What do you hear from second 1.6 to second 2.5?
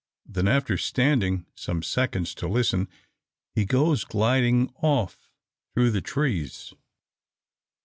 seconds to